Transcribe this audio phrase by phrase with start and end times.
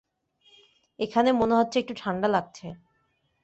[0.99, 2.67] এখানে মনে হচ্ছে একটু ঠাণ্ডা লাগছে।